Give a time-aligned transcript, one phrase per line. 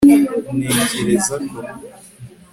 [0.57, 1.57] ntekereza ko